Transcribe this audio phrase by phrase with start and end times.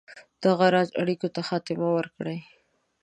[0.43, 2.37] دغه راز اړېکو ته خاتمه ورکړي.